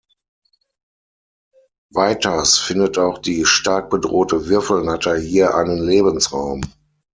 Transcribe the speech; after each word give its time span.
Weiters 1.91 2.57
findet 2.57 2.97
auch 2.97 3.19
die 3.19 3.45
stark 3.45 3.91
bedrohte 3.91 4.47
Würfelnatter 4.47 5.15
hier 5.19 5.53
einen 5.53 5.77
Lebensraum. 5.77 6.61